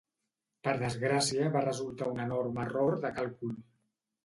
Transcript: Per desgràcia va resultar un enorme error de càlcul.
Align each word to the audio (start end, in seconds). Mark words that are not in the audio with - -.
Per 0.67 0.71
desgràcia 0.83 1.51
va 1.57 1.61
resultar 1.67 2.09
un 2.15 2.23
enorme 2.25 2.65
error 2.71 2.99
de 3.07 3.15
càlcul. 3.21 3.57